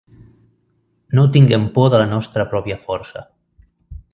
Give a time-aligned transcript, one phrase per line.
[1.19, 3.25] No tinguem por de la nostra pròpia força.